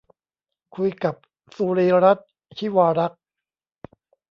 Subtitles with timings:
[0.75, 1.15] คุยกับ
[1.55, 3.21] สุรีย์รัตน์ ชิวารักษ์